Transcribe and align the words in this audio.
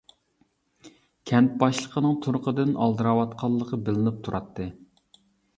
كەنت 1.31 1.51
باشلىقىنىڭ 1.63 2.17
تۇرقىدىن 2.27 2.73
ئالدىراۋاتقانلىقى 2.87 3.81
بىلىنىپ 3.91 4.21
تۇراتتى. 4.29 4.69